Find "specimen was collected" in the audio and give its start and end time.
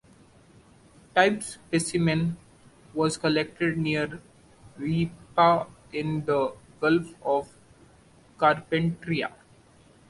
1.43-3.77